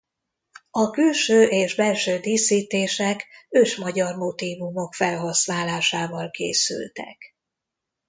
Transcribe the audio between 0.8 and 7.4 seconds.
külső és belső díszítések ősmagyar motívumok felhasználásával készültek.